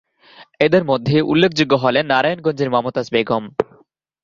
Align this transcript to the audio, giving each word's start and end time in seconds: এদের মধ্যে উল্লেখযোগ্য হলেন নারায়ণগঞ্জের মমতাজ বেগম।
এদের 0.59 0.83
মধ্যে 0.85 1.15
উল্লেখযোগ্য 1.21 1.73
হলেন 1.75 2.05
নারায়ণগঞ্জের 2.05 2.69
মমতাজ 2.69 3.07
বেগম। 3.11 3.43